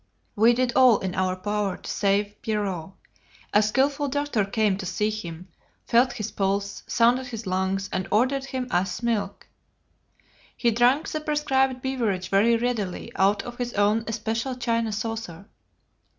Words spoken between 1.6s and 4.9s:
to save Pierrot: a skilful doctor came to